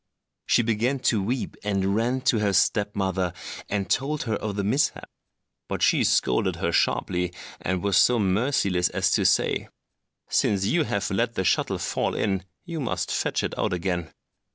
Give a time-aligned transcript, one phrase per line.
[0.47, 3.33] She began to weep, and ran to her step mother
[3.69, 5.07] and told her of the mishap.
[5.67, 7.31] But she scolded her sharply,
[7.61, 9.69] and was so merciless as to say,
[10.27, 14.11] "Since you have let the shuttle fall in, you must fetch it out again."